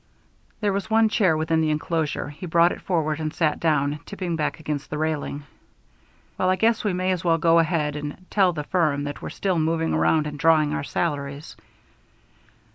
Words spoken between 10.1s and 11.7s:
and drawing our salaries.